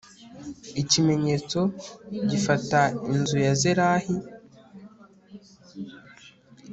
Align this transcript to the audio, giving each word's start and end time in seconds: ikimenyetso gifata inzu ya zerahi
ikimenyetso 0.81 1.59
gifata 2.29 2.81
inzu 3.13 3.37
ya 3.45 3.53
zerahi 3.61 4.15